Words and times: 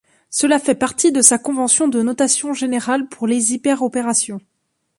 Cela 0.31 0.57
fait 0.57 0.73
partie 0.73 1.11
de 1.11 1.21
sa 1.21 1.37
convention 1.37 1.87
de 1.87 2.01
notation 2.01 2.53
générale 2.53 3.07
pour 3.07 3.27
les 3.27 3.53
hyperopérations. 3.53 4.41